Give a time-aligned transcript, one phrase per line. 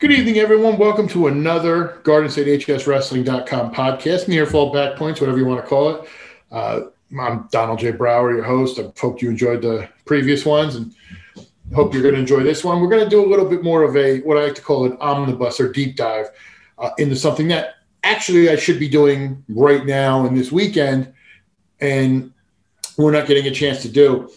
[0.00, 0.78] Good evening, everyone.
[0.78, 4.28] Welcome to another Garden State HS Wrestling.com podcast.
[4.28, 6.08] Near fall back points, whatever you want to call it.
[6.52, 6.80] Uh,
[7.20, 7.90] I'm Donald J.
[7.90, 8.78] Brower, your host.
[8.78, 10.94] I hope you enjoyed the previous ones and
[11.74, 12.80] hope you're going to enjoy this one.
[12.80, 14.86] We're going to do a little bit more of a what I like to call
[14.86, 16.26] an omnibus or deep dive
[16.78, 17.74] uh, into something that
[18.04, 21.12] actually I should be doing right now and this weekend,
[21.80, 22.32] and
[22.96, 24.30] we're not getting a chance to do.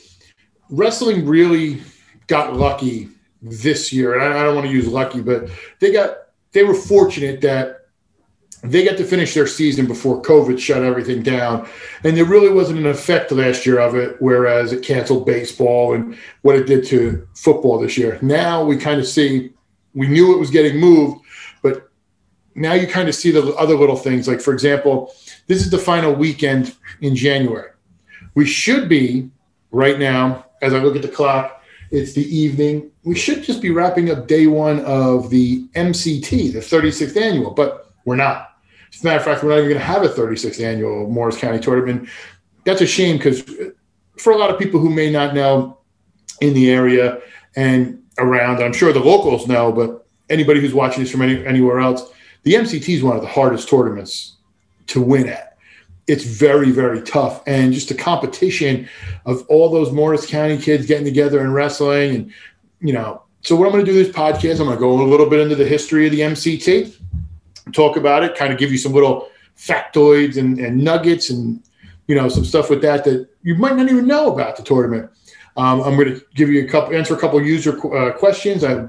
[0.71, 1.84] Wrestling really
[2.25, 3.09] got lucky
[3.42, 5.50] this year, and I, don't want to use lucky, but
[5.80, 6.18] they got
[6.52, 7.82] they were fortunate that
[8.64, 11.68] they got to finish their season before COVID shut everything down.
[12.04, 16.15] And there really wasn't an effect last year of it, whereas it canceled baseball and
[16.43, 18.20] what it did to football this year.
[18.21, 19.51] Now we kind of see,
[19.96, 21.21] we knew it was getting moved,
[21.64, 21.89] but
[22.54, 24.28] now you kind of see the other little things.
[24.28, 25.12] Like, for example,
[25.48, 27.71] this is the final weekend in January.
[28.36, 29.32] We should be
[29.71, 31.61] right now, as I look at the clock,
[31.91, 32.89] it's the evening.
[33.03, 37.91] We should just be wrapping up day one of the MCT, the 36th annual, but
[38.05, 38.55] we're not.
[38.94, 41.38] As a matter of fact, we're not even going to have a 36th annual Morris
[41.38, 42.09] County tournament.
[42.66, 43.44] That's a shame because
[44.17, 45.80] for a lot of people who may not know
[46.39, 47.22] in the area
[47.56, 51.80] and around, I'm sure the locals know, but anybody who's watching this from any, anywhere
[51.80, 52.09] else,
[52.44, 54.38] the MCT is one of the hardest tournaments
[54.88, 55.51] to win at
[56.12, 57.42] it's very very tough.
[57.48, 58.88] And just the competition
[59.26, 62.34] of all those morris county kids getting together and wrestling and
[62.80, 65.04] you know so what i'm going to do this podcast i'm going to go a
[65.04, 66.95] little bit into the history of the mct
[67.73, 71.62] talk about it kind of give you some little factoids and, and nuggets and
[72.08, 75.09] you know some stuff with that that you might not even know about the tournament.
[75.58, 78.64] Um, i'm going to give you a couple answer a couple user uh, questions.
[78.64, 78.88] I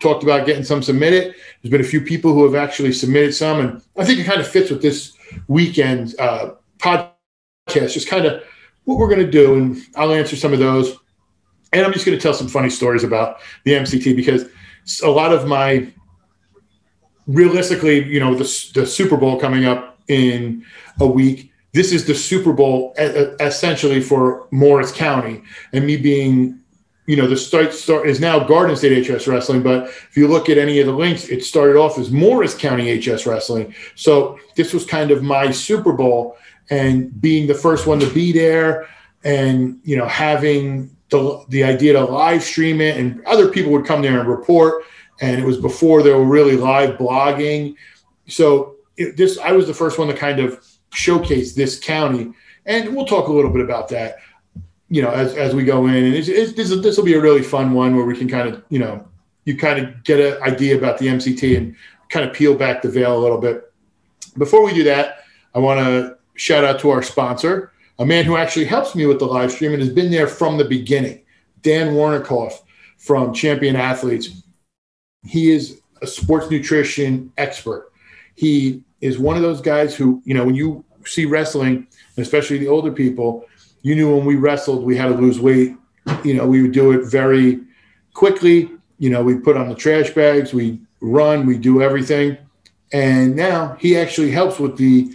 [0.00, 1.34] talked about getting some submitted.
[1.62, 4.40] There's been a few people who have actually submitted some and i think it kind
[4.40, 5.12] of fits with this
[5.48, 6.52] weekend uh,
[6.84, 8.42] podcast, just kind of
[8.84, 9.54] what we're going to do.
[9.54, 10.96] And I'll answer some of those.
[11.72, 14.44] And I'm just going to tell some funny stories about the MCT because
[15.02, 15.92] a lot of my,
[17.26, 20.64] realistically, you know, the, the Super Bowl coming up in
[21.00, 21.50] a week.
[21.72, 25.42] This is the Super Bowl essentially for Morris County,
[25.72, 26.60] and me being
[27.06, 30.48] you know, the start, start is now Garden State HS Wrestling, but if you look
[30.48, 33.74] at any of the links, it started off as Morris County HS Wrestling.
[33.94, 36.38] So this was kind of my Super Bowl
[36.70, 38.88] and being the first one to be there
[39.22, 43.86] and, you know, having the, the idea to live stream it and other people would
[43.86, 44.84] come there and report.
[45.20, 47.76] And it was before there were really live blogging.
[48.26, 52.32] So it, this, I was the first one to kind of showcase this county.
[52.66, 54.16] And we'll talk a little bit about that
[54.88, 55.94] you know, as, as we go in.
[55.94, 58.62] And it's, it's, this will be a really fun one where we can kind of,
[58.68, 59.06] you know,
[59.44, 61.74] you kind of get an idea about the MCT and
[62.10, 63.72] kind of peel back the veil a little bit.
[64.38, 65.24] Before we do that,
[65.54, 69.18] I want to shout out to our sponsor, a man who actually helps me with
[69.18, 71.22] the live stream and has been there from the beginning,
[71.62, 72.60] Dan Warnikoff
[72.98, 74.42] from Champion Athletes.
[75.24, 77.92] He is a sports nutrition expert.
[78.34, 81.86] He is one of those guys who, you know, when you see wrestling,
[82.16, 83.44] especially the older people,
[83.82, 85.76] you knew when we wrestled, we had to lose weight.
[86.24, 87.60] You know, we would do it very
[88.14, 88.70] quickly.
[88.98, 92.38] You know, we put on the trash bags, we run, we do everything.
[92.92, 95.14] And now he actually helps with the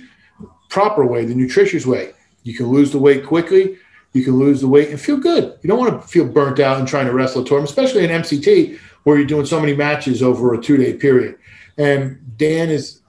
[0.70, 2.14] proper way, the nutritious way.
[2.44, 3.78] You can lose the weight quickly.
[4.14, 5.58] You can lose the weight and feel good.
[5.62, 8.10] You don't want to feel burnt out and trying to wrestle a tournament, especially in
[8.10, 11.38] MCT where you're doing so many matches over a two day period.
[11.78, 13.02] And Dan is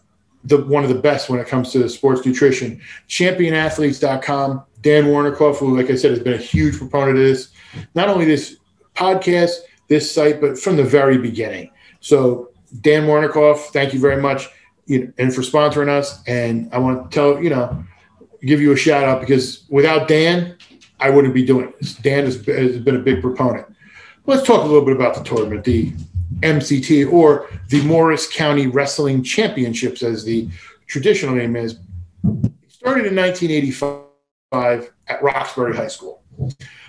[0.45, 2.81] the one of the best when it comes to sports nutrition.
[3.09, 4.63] Championathletes.com.
[4.83, 7.51] Dan Warnikoff, who, like I said, has been a huge proponent of this,
[7.95, 8.57] not only this
[8.95, 9.57] podcast,
[9.89, 11.71] this site, but from the very beginning.
[12.01, 12.51] So,
[12.81, 14.49] Dan Warnikoff, thank you very much
[14.89, 16.23] and for sponsoring us.
[16.27, 17.85] And I want to tell, you know,
[18.43, 20.57] give you a shout out because without Dan,
[20.99, 21.95] I wouldn't be doing this.
[21.95, 23.67] Dan has, has been a big proponent.
[24.27, 25.93] Let's talk a little bit about the tournament, the
[26.41, 30.49] MCT or the Morris County Wrestling Championships, as the
[30.87, 31.79] traditional name is.
[32.25, 36.23] It started in 1985 at Roxbury High School.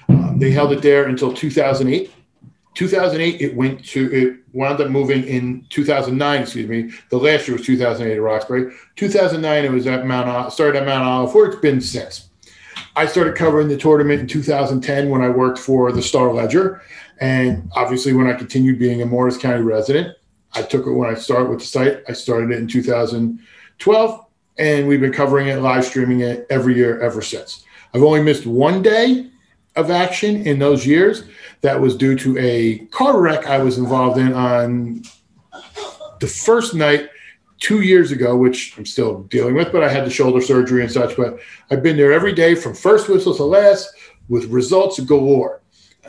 [0.09, 2.11] Um, they held it there until 2008.
[2.81, 6.41] 2008, it went to it wound up moving in 2009.
[6.41, 6.91] Excuse me.
[7.09, 8.73] The last year was 2008 at Roxbury.
[8.95, 11.35] 2009, it was at Mount started at Mount Olive.
[11.35, 12.29] Where it's been since.
[12.95, 16.81] I started covering the tournament in 2010 when I worked for the Star Ledger,
[17.19, 20.17] and obviously when I continued being a Morris County resident.
[20.53, 22.03] I took it when I started with the site.
[22.09, 24.25] I started it in 2012
[24.57, 27.63] and we've been covering it, live streaming it every year ever since.
[27.93, 29.30] I've only missed one day
[29.75, 31.23] of action in those years.
[31.61, 35.03] That was due to a car wreck I was involved in on
[36.19, 37.09] the first night
[37.59, 40.91] two years ago, which I'm still dealing with, but I had the shoulder surgery and
[40.91, 41.15] such.
[41.15, 41.39] But
[41.69, 43.93] I've been there every day from first whistle to last
[44.29, 45.61] with results galore.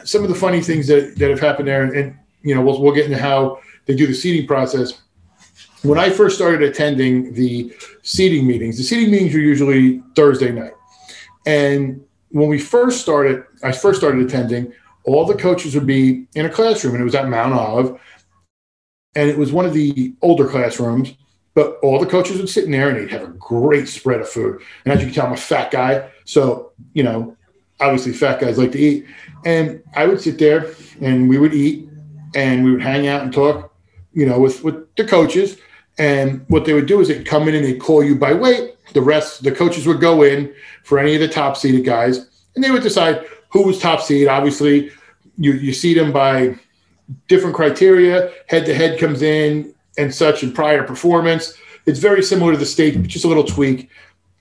[0.05, 2.81] Some of the funny things that, that have happened there, and, and you know, we'll,
[2.81, 5.03] we'll get into how they do the seating process.
[5.82, 10.73] When I first started attending the seating meetings, the seating meetings were usually Thursday night.
[11.44, 14.73] And when we first started, I first started attending,
[15.05, 18.00] all the coaches would be in a classroom, and it was at Mount Olive.
[19.14, 21.12] And it was one of the older classrooms,
[21.55, 24.29] but all the coaches would sit in there and they'd have a great spread of
[24.29, 24.62] food.
[24.84, 26.11] And as you can tell, I'm a fat guy.
[26.25, 27.37] So, you know,
[27.79, 29.05] obviously fat guys like to eat.
[29.44, 31.88] And I would sit there and we would eat
[32.35, 33.75] and we would hang out and talk,
[34.14, 35.58] you know, with, with the coaches.
[35.99, 38.71] And what they would do is they'd come in and they'd call you by weight.
[38.92, 40.52] The rest, the coaches would go in
[40.84, 44.28] for any of the top seeded guys and they would decide who was top seed.
[44.28, 44.90] Obviously,
[45.38, 46.58] you, you see them by
[47.28, 48.32] different criteria.
[48.48, 51.54] Head to head comes in and such and prior performance.
[51.86, 53.90] It's very similar to the state, just a little tweak.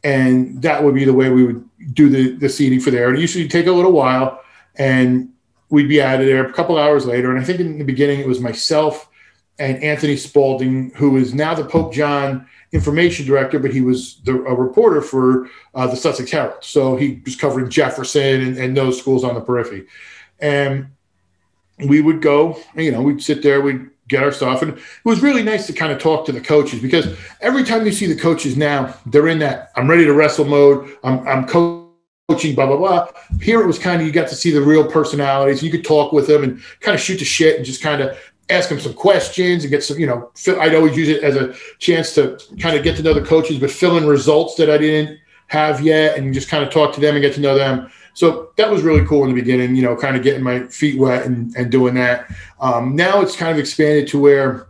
[0.03, 3.13] And that would be the way we would do the, the seating for there.
[3.13, 4.41] It usually take a little while
[4.75, 5.29] and
[5.69, 7.31] we'd be out of there a couple hours later.
[7.31, 9.09] And I think in the beginning it was myself
[9.59, 14.33] and Anthony Spalding, who is now the Pope John information director, but he was the,
[14.33, 16.63] a reporter for uh, the Sussex Herald.
[16.63, 19.87] So he was covering Jefferson and, and those schools on the periphery.
[20.39, 20.87] And
[21.85, 24.61] we would go, you know, we'd sit there, we'd get our stuff.
[24.61, 27.85] And it was really nice to kind of talk to the coaches because every time
[27.85, 30.97] you see the coaches now, they're in that I'm ready to wrestle mode.
[31.03, 33.07] I'm, I'm coaching, blah, blah, blah.
[33.41, 35.63] Here it was kind of, you got to see the real personalities.
[35.63, 38.17] You could talk with them and kind of shoot the shit and just kind of
[38.49, 41.53] ask them some questions and get some, you know, I'd always use it as a
[41.79, 44.77] chance to kind of get to know the coaches, but fill in results that I
[44.77, 47.89] didn't have yet and just kind of talk to them and get to know them.
[48.13, 50.99] So that was really cool in the beginning, you know, kind of getting my feet
[50.99, 52.29] wet and, and doing that.
[52.59, 54.67] Um, now it's kind of expanded to where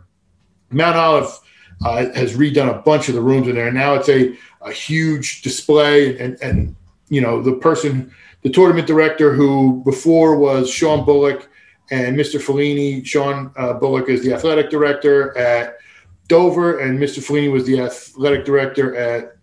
[0.70, 1.38] Mount Olive
[1.84, 3.66] uh, has redone a bunch of the rooms in there.
[3.66, 6.16] And now it's a, a huge display.
[6.18, 6.76] And, and,
[7.08, 11.48] you know, the person, the tournament director who before was Sean Bullock
[11.92, 12.40] and Mr.
[12.40, 15.76] Fellini, Sean uh, Bullock is the athletic director at
[16.26, 17.18] Dover, and Mr.
[17.18, 19.36] Fellini was the athletic director at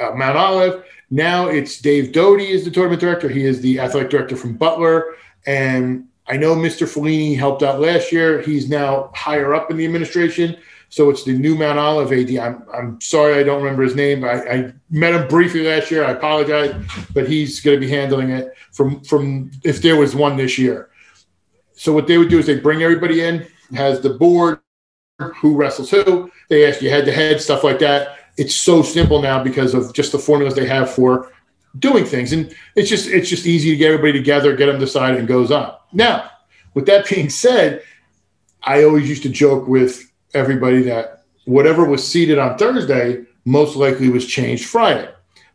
[0.00, 3.28] uh, Mount Olive now it's Dave Doty is the tournament director.
[3.28, 5.14] He is the athletic director from Butler.
[5.46, 6.88] And I know Mr.
[6.88, 8.40] Fellini helped out last year.
[8.40, 10.56] He's now higher up in the administration.
[10.88, 12.36] So it's the new Mount Olive AD.
[12.36, 14.24] I'm, I'm sorry I don't remember his name.
[14.24, 16.04] I, I met him briefly last year.
[16.04, 16.74] I apologize,
[17.12, 20.90] but he's going to be handling it from from if there was one this year.
[21.74, 24.60] So what they would do is they bring everybody in, has the board,
[25.18, 26.30] who wrestles who.
[26.48, 28.18] They ask you head to head stuff like that.
[28.36, 31.30] It's so simple now because of just the formulas they have for
[31.78, 32.32] doing things.
[32.32, 35.50] And it's just it's just easy to get everybody together get them decided and goes
[35.50, 35.74] on.
[35.92, 36.30] Now
[36.74, 37.82] with that being said
[38.64, 44.08] i always used to joke with everybody that whatever was seated on thursday most likely
[44.08, 45.10] was changed friday.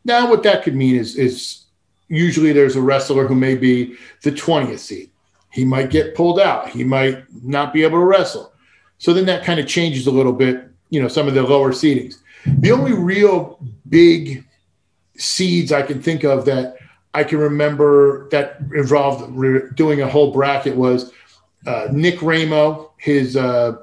[0.06, 1.66] Now what that could mean is is
[2.08, 5.12] usually there's a wrestler who may be the 20th seed
[5.52, 8.54] he might get pulled out he might not be able to wrestle
[8.98, 11.72] so then that kind of changes a little bit you know some of the lower
[11.72, 13.60] seedings the only real
[13.90, 14.46] big
[15.18, 16.78] seeds I can think of that
[17.14, 21.12] I can remember that involved re- doing a whole bracket was
[21.66, 22.92] uh, Nick Ramo.
[22.98, 23.78] His uh,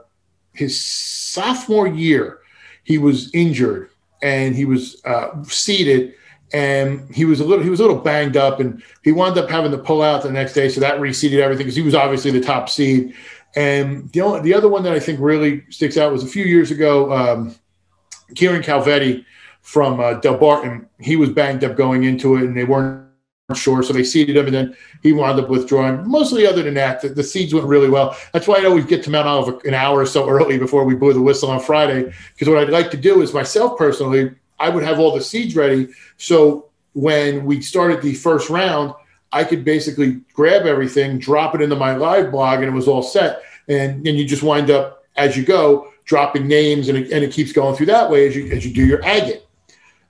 [0.53, 2.41] his sophomore year,
[2.85, 3.91] he was injured
[4.23, 6.15] and he was uh, seated,
[6.53, 9.51] and he was a little he was a little banged up, and he wound up
[9.51, 10.69] having to pull out the next day.
[10.69, 13.15] So that reseeded everything because he was obviously the top seed.
[13.57, 16.45] And the only, the other one that I think really sticks out was a few
[16.45, 17.13] years ago.
[17.13, 17.55] Um,
[18.35, 19.25] Kieran Calvetti
[19.63, 23.07] from uh, Delbarton, he was banged up going into it, and they weren't
[23.55, 26.07] sure, so they seeded him, and then he wound up withdrawing.
[26.07, 28.17] Mostly, other than that, the, the seeds went really well.
[28.33, 30.95] That's why I'd always get to Mount Olive an hour or so early before we
[30.95, 34.69] blew the whistle on Friday, because what I'd like to do is myself personally, I
[34.69, 38.95] would have all the seeds ready, so when we started the first round,
[39.33, 43.03] I could basically grab everything, drop it into my live blog, and it was all
[43.03, 43.43] set.
[43.69, 47.33] And then you just wind up as you go dropping names, and it, and it
[47.33, 49.45] keeps going through that way as you as you do your agate.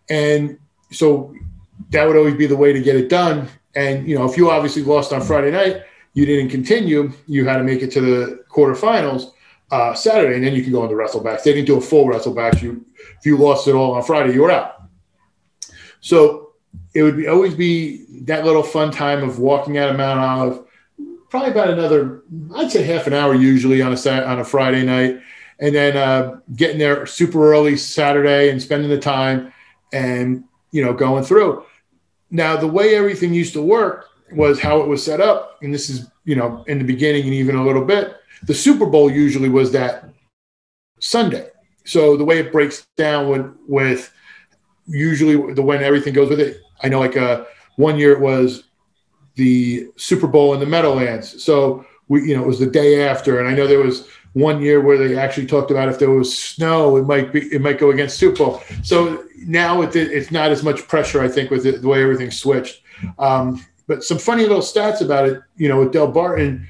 [0.09, 0.59] And
[0.93, 1.35] so
[1.91, 3.49] that would always be the way to get it done.
[3.75, 5.83] And you know, if you obviously lost on Friday night,
[6.15, 7.13] you didn't continue.
[7.27, 9.33] You had to make it to the quarterfinals
[9.73, 11.43] uh, Saturday, and then you can go into wrestlebacks.
[11.43, 12.63] They didn't do a full wrestlebacks.
[12.63, 12.86] You
[13.19, 14.83] if you lost it all on Friday, you were out.
[16.01, 16.53] So
[16.95, 20.65] it would be, always be that little fun time of walking out of Mount Olive.
[21.29, 22.23] Probably about another,
[22.55, 25.21] I'd say half an hour usually on a Saturday, on a Friday night,
[25.59, 29.53] and then uh, getting there super early Saturday and spending the time
[29.93, 31.65] and you know going through.
[32.31, 35.89] Now the way everything used to work was how it was set up, and this
[35.89, 38.17] is you know in the beginning and even a little bit.
[38.43, 40.09] The Super Bowl usually was that
[41.01, 41.51] Sunday.
[41.87, 44.13] So the way it breaks down with with
[44.87, 46.61] usually the when everything goes with it.
[46.83, 47.45] I know like uh,
[47.77, 48.65] one year it was
[49.37, 51.43] the Super Bowl in the Meadowlands.
[51.43, 54.61] So we you know it was the day after, and I know there was one
[54.61, 57.79] year where they actually talked about if there was snow, it might be it might
[57.79, 58.63] go against Super Bowl.
[58.83, 62.31] So now it, it's not as much pressure, I think, with it, the way everything
[62.31, 62.83] switched.
[63.19, 66.67] Um, but some funny little stats about it, you know, with Delbarton.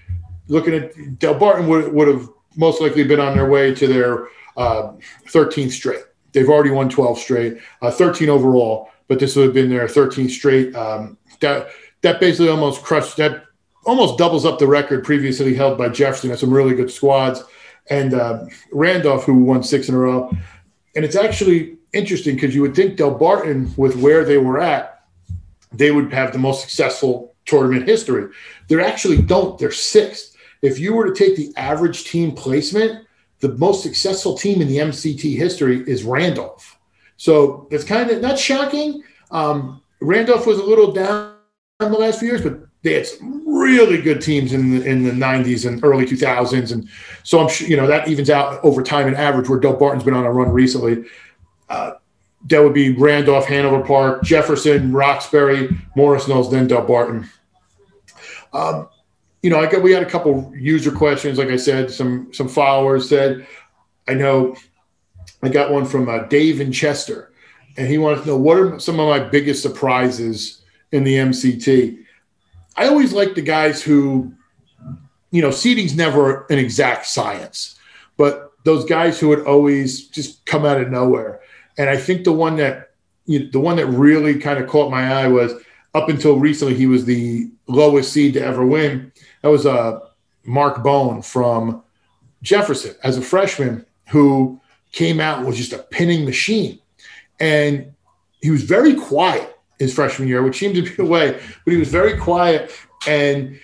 [0.49, 4.93] looking at Delbarton would, would have most likely been on their way to their uh,
[5.29, 6.05] 13th straight.
[6.33, 10.31] They've already won 12 straight, uh, 13 overall, but this would have been their 13th
[10.31, 10.75] straight.
[10.75, 11.69] Um, that
[12.03, 13.45] that basically almost crushed that,
[13.85, 16.31] almost doubles up the record previously held by Jefferson.
[16.31, 17.43] Had some really good squads,
[17.89, 20.31] and uh, Randolph, who won six in a row.
[20.95, 25.05] And it's actually interesting because you would think Delbarton, with where they were at,
[25.73, 28.31] they would have the most successful tournament history.
[28.69, 29.59] They actually don't.
[29.59, 30.37] They're sixth.
[30.63, 33.06] If you were to take the average team placement,
[33.41, 36.79] the most successful team in the MCT history is Randolph.
[37.17, 39.03] So it's kind of not shocking.
[39.31, 41.35] Um, Randolph was a little down
[41.81, 45.03] in the last few years, but they had some really good teams in the, in
[45.03, 46.73] the 90s and early 2000s.
[46.73, 46.89] And
[47.23, 50.15] so I'm sure, you know, that evens out over time and average where Delbarton's been
[50.15, 51.05] on a run recently.
[51.69, 51.95] Uh,
[52.49, 57.29] that would be Randolph, Hanover Park, Jefferson, Roxbury, Morris Hills, then Delbarton.
[58.53, 58.89] Um,
[59.47, 61.39] you know, I got we had a couple user questions.
[61.39, 63.47] Like I said, some some followers said,
[64.09, 64.57] I know
[65.41, 67.33] I got one from uh, Dave in Chester,
[67.77, 71.97] and he wanted to know what are some of my biggest surprises in the MCT.
[72.77, 74.35] I always like the guys who,
[75.31, 77.79] you know, seating's never an exact science,
[78.17, 81.41] but those guys who would always just come out of nowhere.
[81.79, 82.91] And I think the one that
[83.27, 85.53] you know, the one that really kind of caught my eye was
[85.95, 89.13] up until recently he was the lowest seed to ever win.
[89.43, 90.01] That was uh,
[90.45, 91.83] Mark Bone from
[92.43, 94.61] Jefferson as a freshman who
[94.93, 96.79] came out was just a pinning machine.
[97.41, 97.93] And
[98.41, 101.33] he was very quiet his freshman year, which seemed to be the way,
[101.65, 102.73] but he was very quiet.
[103.07, 103.59] And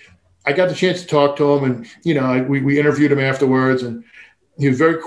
[0.44, 3.20] I got the chance to talk to him, and you know, we, we interviewed him
[3.20, 4.04] afterwards, and
[4.58, 5.00] he was very,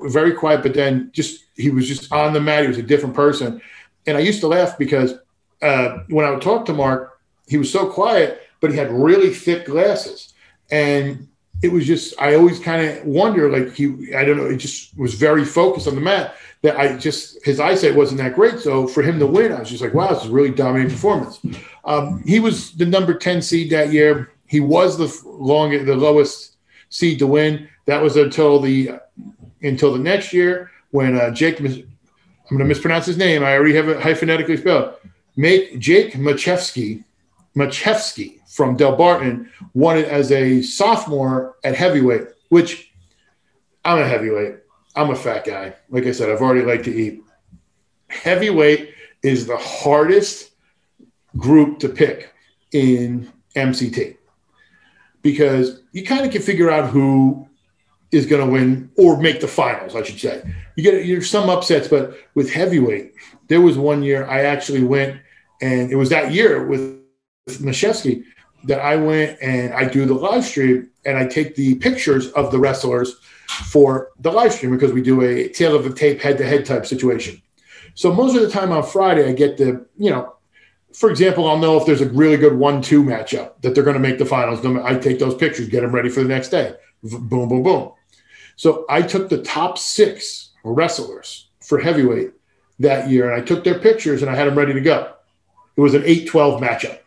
[0.00, 0.62] very quiet.
[0.62, 2.62] But then, just he was just on the mat.
[2.62, 3.60] He was a different person,
[4.06, 5.14] and I used to laugh because
[5.60, 9.34] uh, when I would talk to Mark, he was so quiet, but he had really
[9.34, 10.32] thick glasses,
[10.70, 11.28] and
[11.62, 14.96] it was just I always kind of wonder, like he, I don't know, he just
[14.96, 18.60] was very focused on the mat that I just his eyesight wasn't that great.
[18.60, 21.40] So for him to win, I was just like, wow, this is really dominating performance.
[21.84, 24.30] Um, he was the number ten seed that year.
[24.46, 26.56] He was the longest, the lowest
[26.88, 27.68] seed to win.
[27.86, 29.00] That was until the
[29.62, 31.60] until the next year when uh, Jake.
[31.60, 33.42] I'm going to mispronounce his name.
[33.42, 34.96] I already have it hyphenetically spelled.
[35.36, 37.02] Make Jake Machevsky,
[37.56, 42.92] Machevsky from Delbarton won it as a sophomore at heavyweight, which
[43.82, 44.56] I'm a heavyweight.
[44.94, 45.74] I'm a fat guy.
[45.88, 47.22] Like I said, I've already liked to eat.
[48.08, 48.90] Heavyweight
[49.22, 50.50] is the hardest
[51.38, 52.30] group to pick
[52.72, 54.18] in MCT
[55.22, 57.48] because you kind of can figure out who
[58.10, 60.42] is going to win or make the finals, I should say.
[60.76, 63.14] You get there's some upsets, but with heavyweight,
[63.48, 65.18] there was one year I actually went,
[65.62, 67.00] and it was that year with,
[67.48, 68.24] Mashevsky
[68.64, 72.52] that I went and I do the live stream and I take the pictures of
[72.52, 73.16] the wrestlers
[73.66, 76.64] for the live stream because we do a tail of the tape head to head
[76.64, 77.40] type situation.
[77.94, 80.34] So most of the time on Friday, I get the, you know,
[80.94, 83.94] for example, I'll know if there's a really good one two matchup that they're going
[83.94, 84.64] to make the finals.
[84.64, 86.74] I take those pictures, get them ready for the next day.
[87.02, 87.92] Boom, boom, boom.
[88.56, 92.32] So I took the top six wrestlers for heavyweight
[92.78, 95.12] that year and I took their pictures and I had them ready to go.
[95.76, 96.98] It was an 8 12 matchup.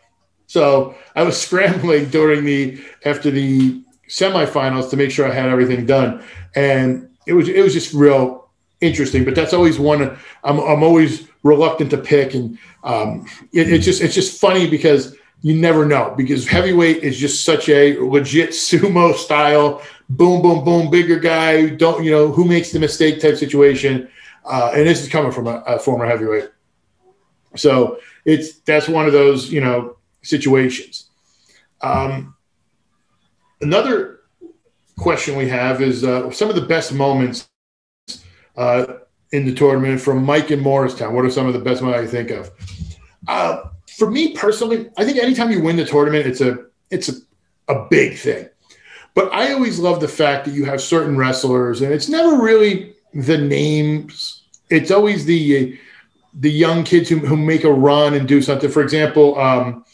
[0.46, 5.86] So I was scrambling during the after the semifinals to make sure I had everything
[5.86, 6.22] done,
[6.54, 8.48] and it was it was just real
[8.80, 9.24] interesting.
[9.24, 10.02] But that's always one
[10.44, 15.16] I'm I'm always reluctant to pick, and um, it, it's just it's just funny because
[15.42, 20.88] you never know because heavyweight is just such a legit sumo style boom boom boom
[20.88, 24.08] bigger guy don't you know who makes the mistake type situation.
[24.44, 26.48] Uh, and this is coming from a, a former heavyweight.
[27.56, 31.10] So it's that's one of those you know situations.
[31.80, 32.34] Um,
[33.60, 34.20] another
[34.98, 37.48] question we have is uh, some of the best moments
[38.56, 38.86] uh,
[39.32, 41.14] in the tournament from Mike in Morristown.
[41.14, 42.50] What are some of the best moments I think of?
[43.28, 43.64] Uh,
[43.98, 47.14] for me personally, I think anytime you win the tournament, it's a it's a,
[47.68, 48.48] a big thing.
[49.14, 52.94] But I always love the fact that you have certain wrestlers, and it's never really
[53.14, 54.42] the names.
[54.70, 55.78] It's always the
[56.38, 58.70] the young kids who, who make a run and do something.
[58.70, 59.84] For example, um,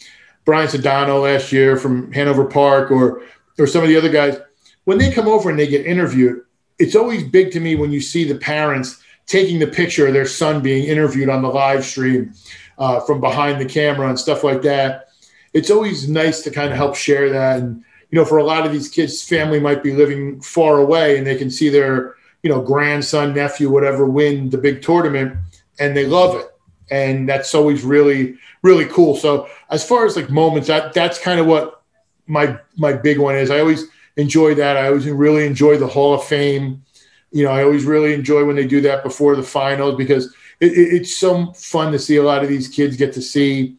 [0.45, 3.23] Brian Sedano last year from Hanover Park or
[3.59, 4.39] or some of the other guys,
[4.85, 6.43] when they come over and they get interviewed,
[6.79, 10.27] it's always big to me when you see the parents taking the picture of their
[10.27, 12.33] son being interviewed on the live stream
[12.79, 15.09] uh, from behind the camera and stuff like that.
[15.53, 18.67] It's always nice to kind of help share that and you know, for a lot
[18.67, 22.51] of these kids, family might be living far away and they can see their, you
[22.51, 25.35] know, grandson, nephew, whatever, win the big tournament
[25.79, 26.47] and they love it.
[26.93, 29.17] And that's always really, really cool.
[29.17, 31.83] So as far as like moments, that that's kind of what
[32.27, 33.51] my my big one is.
[33.51, 33.87] I always
[34.19, 34.77] enjoy that.
[34.77, 36.85] I always really enjoy the Hall of Fame.
[37.31, 40.73] You know, I always really enjoy when they do that before the finals because it,
[40.73, 43.77] it, it's so fun to see a lot of these kids get to see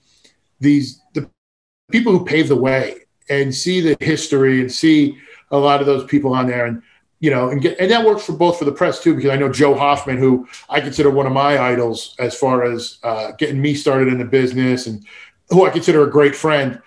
[0.60, 1.30] these the
[1.92, 5.18] people who paved the way and see the history and see
[5.52, 6.82] a lot of those people on there and
[7.24, 9.38] you know and get and that works for both for the press too because I
[9.38, 13.62] know Joe Hoffman who I consider one of my idols as far as uh, getting
[13.62, 15.06] me started in the business and
[15.50, 16.82] who I consider a great friend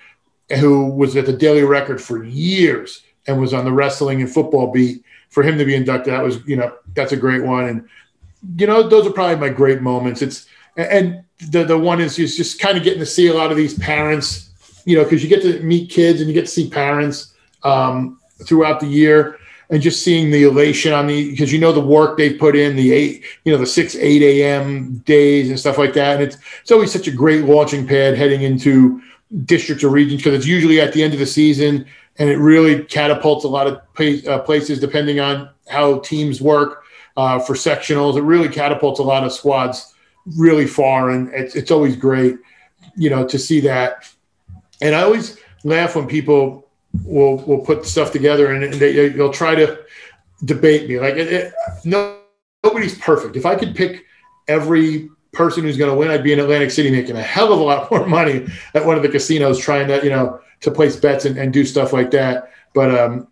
[0.60, 4.70] who was at the Daily Record for years and was on the wrestling and football
[4.70, 5.02] beat.
[5.30, 7.64] For him to be inducted that was you know that's a great one.
[7.64, 7.88] And
[8.58, 10.20] you know those are probably my great moments.
[10.20, 13.50] It's and the the one is is just kind of getting to see a lot
[13.50, 14.50] of these parents
[14.84, 18.20] you know because you get to meet kids and you get to see parents um,
[18.44, 19.38] throughout the year
[19.70, 22.76] and just seeing the elation on the because you know the work they've put in
[22.76, 26.36] the eight you know the six eight a.m days and stuff like that and it's
[26.60, 29.00] it's always such a great launching pad heading into
[29.44, 31.84] districts or regions because it's usually at the end of the season
[32.18, 33.80] and it really catapults a lot of
[34.28, 36.84] uh, places depending on how teams work
[37.16, 38.16] uh, for sectionals.
[38.16, 39.94] It really catapults a lot of squads
[40.36, 42.36] really far, and it's it's always great,
[42.96, 44.08] you know, to see that.
[44.80, 46.65] And I always laugh when people
[47.04, 49.78] will will put stuff together and, they, they'll try to
[50.44, 50.98] debate me.
[50.98, 51.52] Like it, it,
[51.84, 52.18] no,
[52.64, 53.36] nobody's perfect.
[53.36, 54.04] If I could pick
[54.48, 57.60] every person who's going to win, I'd be in Atlantic City making a hell of
[57.60, 60.96] a lot more money at one of the casinos trying to, you know, to place
[60.96, 62.50] bets and, and do stuff like that.
[62.74, 63.28] But um,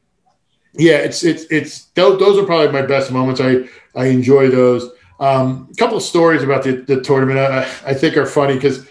[0.75, 3.41] yeah, it's it's it's those, are probably my best moments.
[3.41, 4.91] I I enjoy those.
[5.21, 8.87] Um, a couple of stories about the, the tournament I, I think are funny because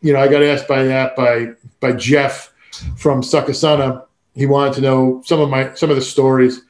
[0.00, 2.52] you know I got asked by that by by Jeff
[2.96, 4.04] from Succasunna.
[4.34, 6.62] He wanted to know some of my some of the stories.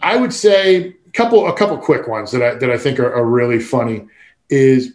[0.00, 3.12] I would say a couple a couple quick ones that I that I think are,
[3.12, 4.06] are really funny
[4.48, 4.94] is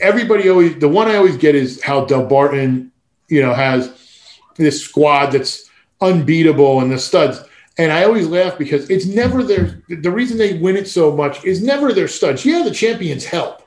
[0.00, 2.90] everybody always the one I always get is how Delbarton,
[3.28, 3.92] you know has
[4.56, 7.40] this squad that's unbeatable and the studs.
[7.78, 11.44] And I always laugh because it's never their the reason they win it so much
[11.44, 12.44] is never their studs.
[12.44, 13.62] Yeah, the champions help.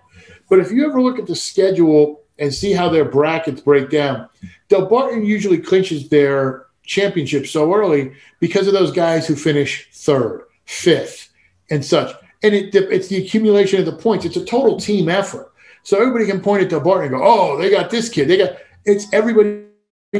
[0.50, 4.28] But if you ever look at the schedule and see how their brackets break down,
[4.69, 11.30] Delbarton usually clinches their championship so early because of those guys who finish third, fifth,
[11.69, 12.13] and such.
[12.41, 14.25] And it, it's the accumulation of the points.
[14.25, 15.52] It's a total team effort.
[15.84, 18.28] So everybody can point it to Barton and go, "Oh, they got this kid.
[18.28, 19.65] They got." It's everybody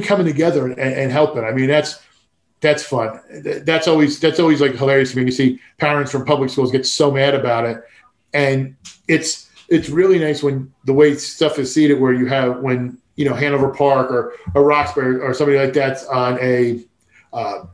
[0.04, 1.44] coming together and, and helping.
[1.44, 2.00] I mean, that's
[2.62, 3.20] that's fun.
[3.64, 6.86] That's always that's always like hilarious to me to see parents from public schools get
[6.86, 7.82] so mad about it,
[8.34, 8.76] and
[9.08, 13.26] it's it's really nice when the way stuff is seated where you have when you
[13.26, 16.80] know Hanover Park or or Roxbury or somebody like that's on a
[17.34, 17.66] uh,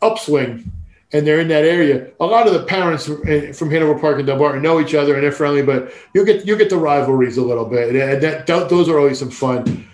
[0.00, 0.70] upswing
[1.12, 2.10] and they're in that area.
[2.20, 5.32] A lot of the parents from Hanover Park and Delbarton know each other and they're
[5.32, 8.96] friendly, but you get you get the rivalries a little bit, and that, those are
[8.96, 9.88] always some fun.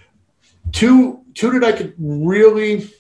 [0.73, 2.91] Two two that I could really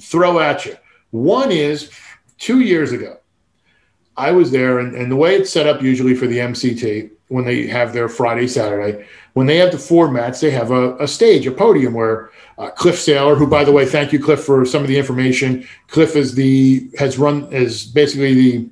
[0.00, 0.76] throw at you.
[1.12, 1.92] One is
[2.36, 3.18] two years ago,
[4.16, 7.46] I was there, and, and the way it's set up usually for the MCT when
[7.46, 11.46] they have their Friday, Saturday, when they have the formats, they have a, a stage,
[11.46, 14.82] a podium where uh, Cliff Saylor, who, by the way, thank you, Cliff, for some
[14.82, 15.66] of the information.
[15.88, 18.70] Cliff is the has run is basically the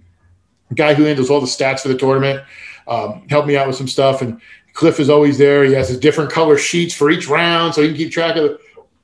[0.74, 2.44] guy who handles all the stats for the tournament.
[2.86, 4.40] Um, helped me out with some stuff, and
[4.74, 5.64] Cliff is always there.
[5.64, 8.42] He has his different color sheets for each round, so he can keep track of
[8.42, 8.60] the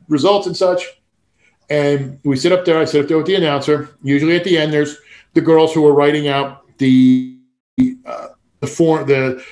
[0.08, 0.82] results and such.
[1.70, 2.78] And we sit up there.
[2.78, 3.96] I sit up there with the announcer.
[4.02, 4.98] Usually at the end, there's
[5.32, 7.35] the girls who are writing out the
[8.66, 9.42] the form the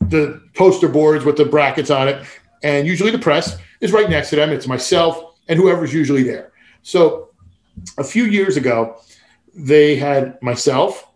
[0.00, 2.24] the poster boards with the brackets on it,
[2.62, 4.50] and usually the press is right next to them.
[4.50, 6.52] It's myself and whoever's usually there.
[6.82, 7.30] So
[7.98, 9.00] a few years ago,
[9.54, 11.08] they had myself,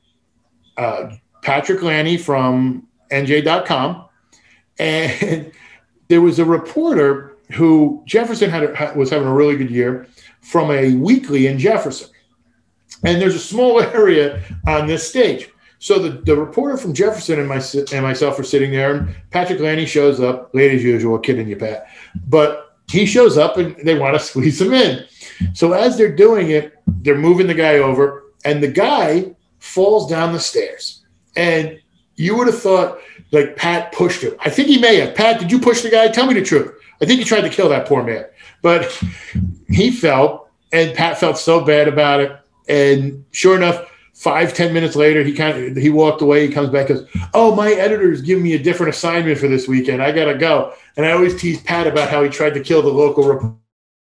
[0.76, 1.11] uh,
[1.42, 4.04] Patrick Lanni from NJ.com,
[4.78, 5.52] and
[6.08, 10.06] there was a reporter who Jefferson had a, was having a really good year
[10.40, 12.11] from a weekly in Jefferson.
[13.04, 15.48] And there's a small area on this stage.
[15.78, 17.62] So the, the reporter from Jefferson and, my,
[17.92, 21.56] and myself are sitting there, and Patrick Lanni shows up, late as usual, kidding you,
[21.56, 21.86] Pat.
[22.26, 25.04] But he shows up and they want to squeeze him in.
[25.54, 30.32] So as they're doing it, they're moving the guy over, and the guy falls down
[30.32, 31.04] the stairs.
[31.36, 31.78] And
[32.16, 32.98] you would have thought
[33.30, 34.34] like Pat pushed him.
[34.40, 35.14] I think he may have.
[35.14, 36.08] Pat, did you push the guy?
[36.08, 36.74] Tell me the truth.
[37.00, 38.24] I think he tried to kill that poor man,
[38.60, 39.00] but
[39.68, 42.32] he fell, and Pat felt so bad about it.
[42.68, 43.88] And sure enough,
[44.18, 46.46] five ten minutes later, he kind of he walked away.
[46.46, 49.68] He comes back, and goes, "Oh, my editor's giving me a different assignment for this
[49.68, 50.02] weekend.
[50.02, 52.88] I gotta go." And I always tease Pat about how he tried to kill the
[52.88, 53.59] local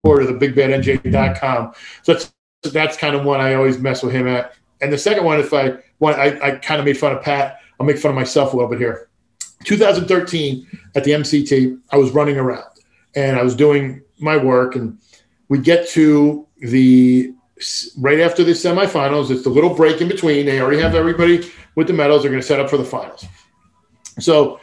[0.04, 1.74] or the bigbadnj.com.
[2.04, 2.34] So that's
[2.74, 4.54] that's kind of one I always mess with him at.
[4.82, 7.60] And the second one, if I want, I, I kind of made fun of Pat.
[7.80, 9.10] I'll make fun of myself a little bit here.
[9.64, 12.66] 2013 at the MCT, I was running around
[13.16, 14.98] and I was doing my work, and
[15.50, 17.34] we get to the
[17.98, 19.32] right after the semifinals.
[19.32, 20.46] It's the little break in between.
[20.46, 22.24] They already have everybody with the medals.
[22.24, 23.26] They're going to set up for the finals.
[24.20, 24.60] So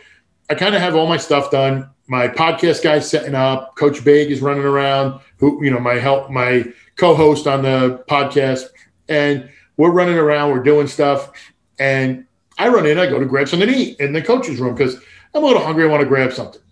[0.51, 1.91] I kind of have all my stuff done.
[2.07, 3.77] My podcast guy's setting up.
[3.77, 5.21] Coach Big is running around.
[5.39, 6.65] Who you know my help my
[6.97, 8.65] co-host on the podcast,
[9.09, 10.51] and we're running around.
[10.51, 11.31] We're doing stuff,
[11.79, 12.25] and
[12.57, 12.99] I run in.
[12.99, 14.97] I go to grab something to eat in the coach's room because
[15.35, 15.85] I'm a little hungry.
[15.85, 16.63] I want to grab something.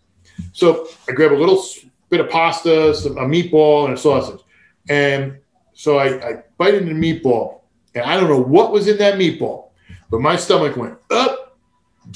[0.53, 1.63] So I grab a little
[2.09, 4.41] bit of pasta, some, a meatball, and a sausage,
[4.89, 5.39] and
[5.77, 7.61] so I, I bite into the meatball,
[7.95, 9.69] and I don't know what was in that meatball,
[10.11, 11.59] but my stomach went up,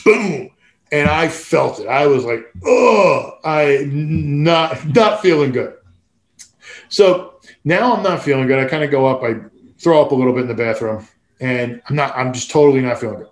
[0.02, 0.48] boom,
[0.90, 1.86] and I felt it.
[1.86, 5.76] I was like, oh, I not not feeling good.
[6.88, 8.58] So now I'm not feeling good.
[8.58, 9.34] I kind of go up, I
[9.78, 11.06] throw up a little bit in the bathroom,
[11.38, 12.16] and I'm not.
[12.16, 13.28] I'm just totally not feeling good.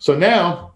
[0.00, 0.74] So now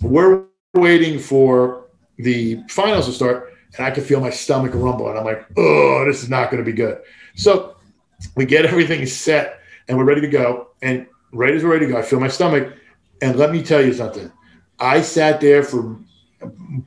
[0.00, 0.44] we're
[0.74, 5.24] waiting for the finals to start, and I can feel my stomach rumble, and I'm
[5.24, 7.00] like, oh, this is not going to be good.
[7.38, 7.76] So
[8.34, 10.68] we get everything set, and we're ready to go.
[10.82, 12.74] And right as we're ready to go, I feel my stomach,
[13.22, 14.30] and let me tell you something.
[14.80, 15.96] I sat there for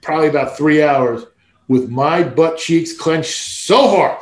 [0.02, 1.26] probably about three hours
[1.68, 4.18] with my butt cheeks clenched so hard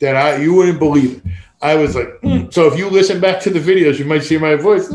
[0.00, 1.32] that I you wouldn't believe it.
[1.62, 2.52] I was like, mm.
[2.52, 4.92] so if you listen back to the videos, you might see my voice.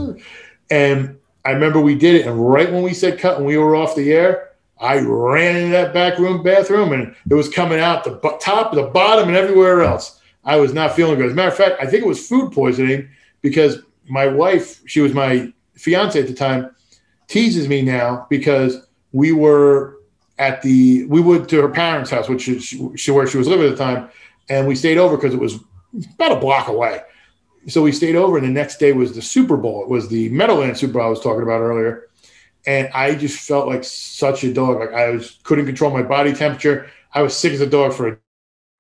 [0.70, 3.76] And I remember we did it, and right when we said cut, and we were
[3.76, 8.04] off the air, I ran into that back room bathroom, and it was coming out
[8.04, 10.15] the top, the bottom, and everywhere else.
[10.46, 11.28] I was not feeling good.
[11.28, 13.10] As a matter of fact, I think it was food poisoning
[13.42, 16.76] because my wife, she was my fiance at the time,
[17.28, 19.98] teases me now because we were
[20.38, 23.66] at the we went to her parents' house, which is she, where she was living
[23.66, 24.10] at the time,
[24.50, 25.60] and we stayed over because it was
[26.16, 27.02] about a block away.
[27.68, 29.84] So we stayed over, and the next day was the Super Bowl.
[29.84, 32.10] It was the Meadowland Super Bowl I was talking about earlier,
[32.68, 34.80] and I just felt like such a dog.
[34.80, 36.90] Like I was couldn't control my body temperature.
[37.14, 38.20] I was sick as a dog for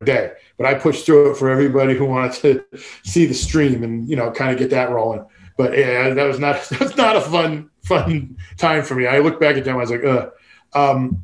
[0.01, 2.65] a day, but I pushed through it for everybody who wanted to
[3.03, 5.25] see the stream and you know kind of get that rolling.
[5.57, 9.07] But yeah, that was not that was not a fun fun time for me.
[9.07, 10.31] I look back at them, I was like, Ugh.
[10.73, 11.23] Um,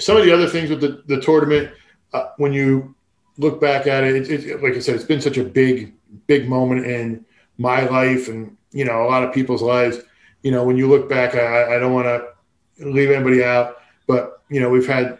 [0.00, 1.70] some of the other things with the, the tournament,
[2.12, 2.94] uh, when you
[3.36, 5.94] look back at it, it, it, like I said, it's been such a big,
[6.26, 7.24] big moment in
[7.58, 9.98] my life and, you know, a lot of people's lives.
[10.42, 14.42] You know, when you look back, I, I don't want to leave anybody out, but,
[14.48, 15.18] you know, we've had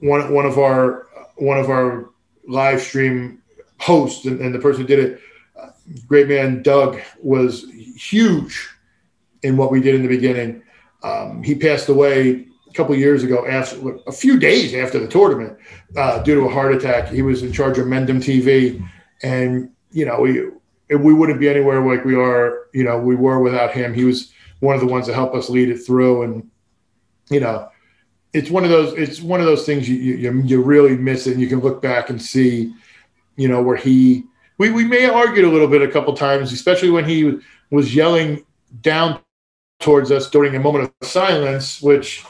[0.00, 2.10] one, one of our, one of our
[2.46, 3.42] live stream
[3.78, 5.20] host and, and the person who did it,
[5.60, 5.70] uh,
[6.06, 8.68] great man Doug was huge
[9.42, 10.62] in what we did in the beginning.
[11.02, 15.58] Um, he passed away a couple years ago, after a few days after the tournament,
[15.96, 17.08] uh, due to a heart attack.
[17.08, 18.82] He was in charge of Mendham TV,
[19.22, 20.48] and you know we
[20.96, 22.68] we wouldn't be anywhere like we are.
[22.72, 23.92] You know we were without him.
[23.92, 26.50] He was one of the ones that helped us lead it through, and
[27.30, 27.68] you know
[28.32, 31.32] it's one of those it's one of those things you you, you really miss it.
[31.32, 32.74] And you can look back and see,
[33.36, 34.24] you know, where he
[34.58, 37.38] we we may have argued a little bit a couple times, especially when he
[37.70, 38.44] was yelling
[38.80, 39.20] down
[39.80, 42.24] towards us during a moment of silence, which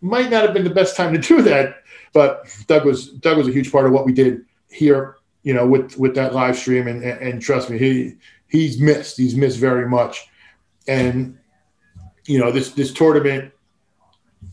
[0.00, 1.82] might not have been the best time to do that.
[2.12, 5.66] But Doug was Doug was a huge part of what we did here, you know,
[5.66, 6.88] with with that live stream.
[6.88, 8.14] And, and, and trust me, he
[8.48, 9.16] he's missed.
[9.16, 10.28] He's missed very much.
[10.88, 11.38] And
[12.26, 13.52] you know, this this tournament,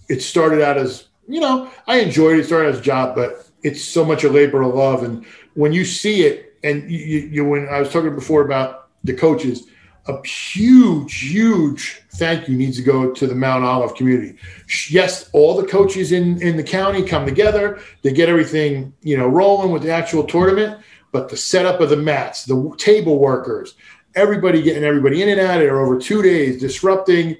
[0.09, 2.45] it started out as you know, I enjoyed it.
[2.45, 5.03] Started as a job, but it's so much a labor of love.
[5.03, 9.13] And when you see it, and you, you when I was talking before about the
[9.13, 9.67] coaches,
[10.07, 14.37] a huge, huge thank you needs to go to the Mount Olive community.
[14.89, 17.79] Yes, all the coaches in, in the county come together.
[18.01, 21.97] They get everything, you know, rolling with the actual tournament, but the setup of the
[21.97, 23.75] mats, the table workers,
[24.15, 27.37] everybody getting everybody in and out of there over two days, disrupting,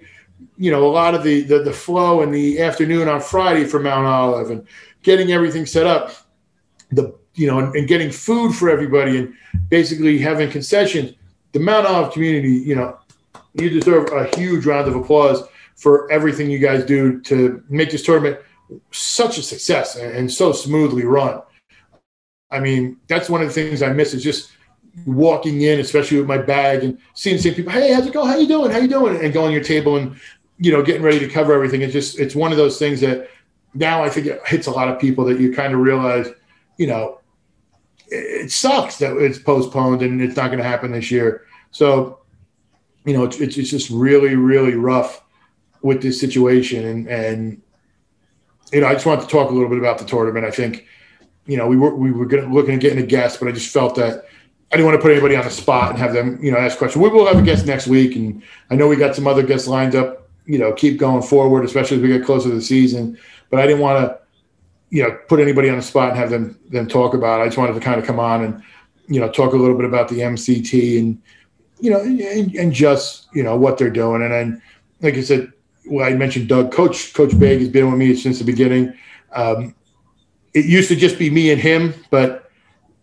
[0.58, 3.80] you know, a lot of the, the, the flow in the afternoon on Friday for
[3.80, 4.68] Mount Olive and
[5.04, 6.12] getting everything set up.
[6.92, 9.34] The, you know, and, and getting food for everybody and
[9.70, 11.14] basically having concessions
[11.58, 13.00] the Mount Olive community, you know,
[13.54, 15.44] you deserve a huge round of applause
[15.76, 18.40] for everything you guys do to make this tournament
[18.92, 21.42] such a success and, and so smoothly run.
[22.52, 24.52] I mean, that's one of the things I miss is just
[25.06, 28.30] walking in, especially with my bag and seeing seeing people, hey, how's it going?
[28.30, 28.72] How you doing?
[28.72, 29.24] How you doing?
[29.24, 30.16] And going your table and
[30.60, 31.82] you know getting ready to cover everything.
[31.82, 33.30] It's just it's one of those things that
[33.74, 36.28] now I think it hits a lot of people that you kind of realize,
[36.78, 37.20] you know,
[38.08, 41.46] it sucks that it's postponed and it's not going to happen this year.
[41.72, 42.20] So,
[43.06, 45.22] you know, it's, it's, just really, really rough
[45.82, 46.86] with this situation.
[46.86, 47.62] And, and,
[48.72, 50.46] you know, I just want to talk a little bit about the tournament.
[50.46, 50.88] I think
[51.48, 53.96] you know, we were we were looking at getting a guest, but I just felt
[53.96, 54.26] that
[54.72, 56.78] I didn't want to put anybody on the spot and have them, you know, ask
[56.78, 57.02] questions.
[57.02, 59.68] We will have a guest next week, and I know we got some other guests
[59.68, 60.30] lined up.
[60.46, 63.18] You know, keep going forward, especially as we get closer to the season.
[63.50, 64.20] But I didn't want to,
[64.90, 67.40] you know, put anybody on the spot and have them them talk about.
[67.40, 67.44] It.
[67.44, 68.64] I just wanted to kind of come on and,
[69.08, 71.22] you know, talk a little bit about the MCT and,
[71.80, 74.22] you know, and, and just you know what they're doing.
[74.22, 74.62] And then,
[75.02, 75.52] like I said,
[75.86, 78.94] well, I mentioned Doug, Coach Coach Big has been with me since the beginning.
[79.32, 79.76] Um,
[80.54, 82.47] it used to just be me and him, but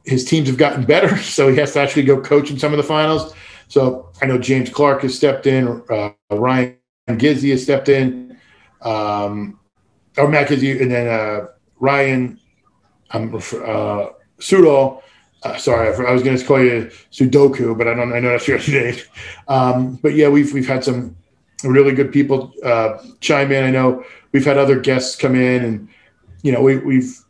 [0.05, 2.77] his teams have gotten better, so he has to actually go coach in some of
[2.77, 3.35] the finals.
[3.69, 6.77] So I know James Clark has stepped in, uh, Ryan
[7.09, 8.39] Gizzi has stepped in,
[8.83, 9.59] um,
[10.17, 11.47] or Matt Gizzi, and then uh,
[11.81, 12.39] Ryan
[13.11, 15.03] um, uh, Sudol.
[15.43, 18.13] Uh, sorry, I was going to call you Sudoku, but I don't.
[18.13, 18.97] I know that's your name.
[19.49, 21.17] Um, but yeah, we've we've had some
[21.63, 23.65] really good people uh, chime in.
[23.65, 25.89] I know we've had other guests come in, and
[26.43, 27.24] you know we, we've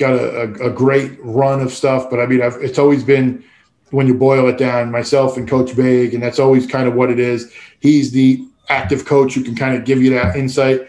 [0.00, 2.10] got a, a, a great run of stuff.
[2.10, 3.44] But I mean, I've, it's always been
[3.90, 7.10] when you boil it down, myself and Coach Big, and that's always kind of what
[7.10, 7.52] it is.
[7.80, 10.88] He's the active coach who can kind of give you that insight.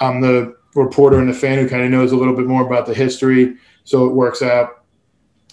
[0.00, 2.86] I'm the reporter and the fan who kind of knows a little bit more about
[2.86, 4.84] the history, so it works out.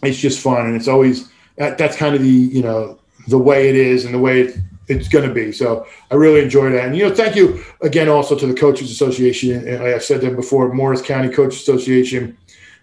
[0.04, 3.70] It's just fun, and it's always that, that's kind of the you know the way
[3.70, 5.52] it is and the way it, it's going to be.
[5.52, 6.86] So I really enjoy that.
[6.86, 9.68] And, you know, thank you again also to the Coaches Association.
[9.68, 12.36] And I've said that before, Morris County Coach Association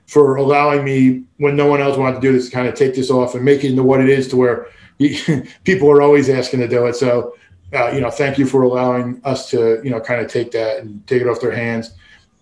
[0.06, 2.94] for allowing me when no one else wanted to do this to kind of take
[2.94, 4.68] this off and make it into what it is to where
[5.64, 6.94] people are always asking to do it.
[6.94, 7.34] So,
[7.74, 10.78] uh, you know, thank you for allowing us to, you know, kind of take that
[10.78, 11.92] and take it off their hands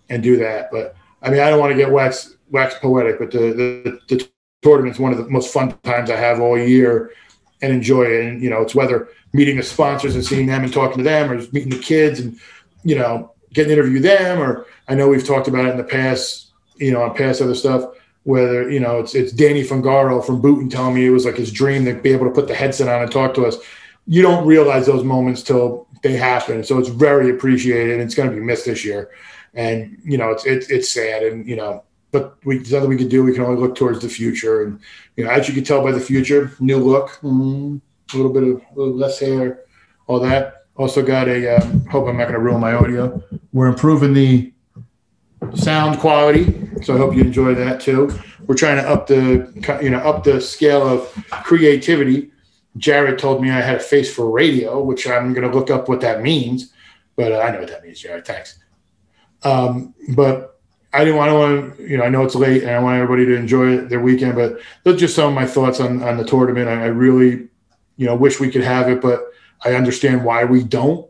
[0.09, 0.69] and do that.
[0.71, 4.29] But I mean, I don't want to get wax wax poetic, but the, the, the
[4.61, 7.11] tournament is one of the most fun times I have all year
[7.61, 8.25] and enjoy it.
[8.25, 11.31] And, you know, it's whether meeting the sponsors and seeing them and talking to them
[11.31, 12.39] or meeting the kids and,
[12.83, 14.39] you know, getting to interview them.
[14.39, 16.44] Or I know we've talked about it in the past,
[16.77, 17.85] you know, on past other stuff,
[18.23, 21.51] whether, you know, it's, it's Danny Fungaro from Boonton telling me it was like his
[21.51, 23.57] dream to be able to put the headset on and talk to us.
[24.07, 26.63] You don't realize those moments till they happen.
[26.63, 27.93] So it's very appreciated.
[27.93, 29.11] And it's going to be missed this year.
[29.53, 31.23] And, you know, it's, it's, it's sad.
[31.23, 33.23] And, you know, but we, there's nothing we can do.
[33.23, 34.63] We can only look towards the future.
[34.63, 34.79] And,
[35.17, 37.79] you know, as you can tell by the future, new look, mm,
[38.13, 39.61] a little bit of little less hair,
[40.07, 40.65] all that.
[40.77, 41.57] Also got a.
[41.57, 43.23] Um, hope I'm not going to ruin my audio.
[43.53, 44.51] We're improving the
[45.55, 46.53] sound quality.
[46.83, 48.11] So I hope you enjoy that too.
[48.47, 52.31] We're trying to up the you know up the scale of creativity.
[52.77, 55.87] Jared told me I had a face for radio, which I'm going to look up
[55.87, 56.73] what that means.
[57.15, 58.25] But uh, I know what that means, Jared.
[58.25, 58.59] Thanks.
[59.43, 60.59] Um, but
[60.91, 63.35] I didn't want to, you know, I know it's late and I want everybody to
[63.35, 66.67] enjoy their weekend, but those just some of my thoughts on, on the tournament.
[66.67, 67.49] I, I really,
[67.97, 69.25] you know, wish we could have it, but
[69.63, 71.09] I understand why we don't.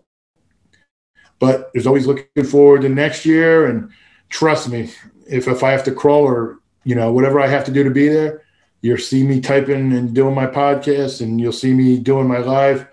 [1.40, 3.92] But there's always looking forward to next year and
[4.30, 4.92] trust me,
[5.28, 7.90] if if I have to crawl or you know whatever I have to do to
[7.90, 8.44] be there,
[8.82, 12.88] you'll see me typing and doing my podcast, and you'll see me doing my live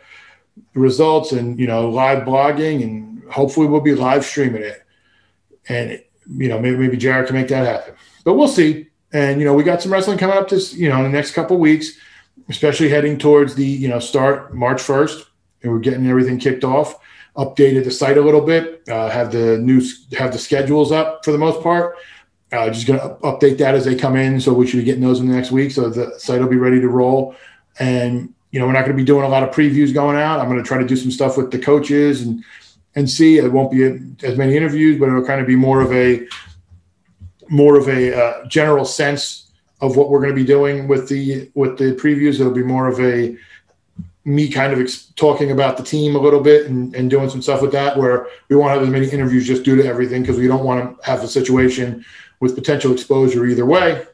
[0.74, 4.84] results and you know live blogging, and hopefully we'll be live streaming it.
[5.68, 8.88] And you know maybe maybe Jared can make that happen, but we'll see.
[9.12, 11.32] And you know we got some wrestling coming up this you know in the next
[11.32, 11.92] couple weeks,
[12.48, 15.26] especially heading towards the you know start March first,
[15.62, 16.98] and we're getting everything kicked off
[17.36, 19.82] updated the site a little bit, uh, have the new
[20.18, 21.96] have the schedules up for the most part.
[22.52, 25.02] Uh, just going to update that as they come in, so we should be getting
[25.02, 25.70] those in the next week.
[25.70, 27.34] So the site will be ready to roll.
[27.78, 30.38] And you know, we're not going to be doing a lot of previews going out.
[30.38, 32.44] I'm going to try to do some stuff with the coaches and
[32.94, 33.38] and see.
[33.38, 33.84] It won't be
[34.26, 36.26] as many interviews, but it'll kind of be more of a
[37.48, 41.50] more of a uh, general sense of what we're going to be doing with the
[41.54, 42.38] with the previews.
[42.38, 43.36] It'll be more of a
[44.24, 47.42] me kind of ex- talking about the team a little bit and, and doing some
[47.42, 50.38] stuff with that where we won't have as many interviews just due to everything because
[50.38, 52.04] we don't want to have a situation
[52.40, 54.06] with potential exposure either way.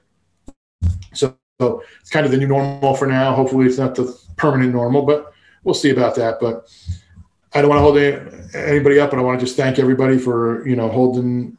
[1.12, 3.34] So, so, it's kind of the new normal for now.
[3.34, 5.32] Hopefully it's not the permanent normal, but
[5.64, 6.38] we'll see about that.
[6.40, 6.70] But
[7.54, 10.18] I don't want to hold any, anybody up, and I want to just thank everybody
[10.18, 11.56] for you know holding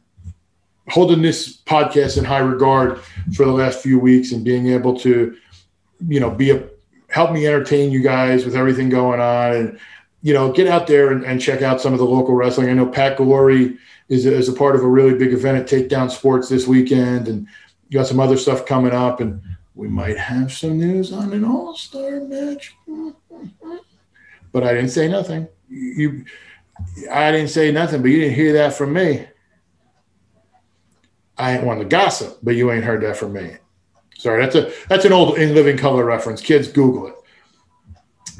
[0.88, 3.00] holding this podcast in high regard
[3.34, 5.36] for the last few weeks and being able to
[6.08, 6.68] you know be a
[7.10, 9.80] help me entertain you guys with everything going on and
[10.22, 12.68] you know get out there and, and check out some of the local wrestling.
[12.68, 16.10] I know pat glory is, is a part of a really big event at takedown
[16.10, 17.46] sports this weekend and
[17.88, 19.42] you got some other stuff coming up and
[19.74, 22.74] we might have some news on an all-star match.
[24.52, 25.46] But i didn't say nothing.
[25.68, 26.24] You
[27.12, 29.26] i didn't say nothing but you didn't hear that from me.
[31.38, 33.58] I ain't one to gossip but you ain't heard that from me
[34.20, 36.42] Sorry, that's a that's an old in living color reference.
[36.42, 37.14] Kids, Google it.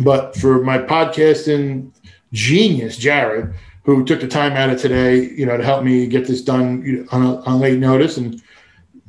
[0.01, 1.91] But for my podcasting
[2.35, 6.27] genius, Jared, who took the time out of today, you know, to help me get
[6.27, 8.43] this done on, a, on late notice, and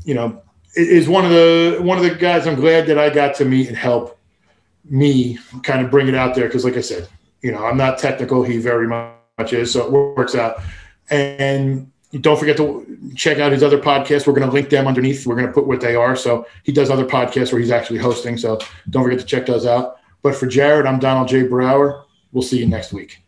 [0.06, 0.42] you know,
[0.76, 3.68] is one of the one of the guys I'm glad that I got to meet
[3.68, 4.18] and help
[4.86, 7.10] me kind of bring it out there because, like I said,
[7.42, 8.44] you know, I'm not technical.
[8.44, 10.62] He very much is, so it works out.
[11.10, 14.28] And don't forget to check out his other podcasts.
[14.28, 15.26] We're going to link them underneath.
[15.26, 16.15] We're going to put what they are.
[16.15, 18.38] So he does other podcasts where he's actually hosting.
[18.38, 19.97] So don't forget to check those out.
[20.21, 21.43] But for Jared, I'm Donald J.
[21.43, 22.06] Brower.
[22.32, 23.24] We'll see you next week.